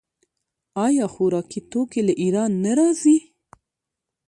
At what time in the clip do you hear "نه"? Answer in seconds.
2.63-2.71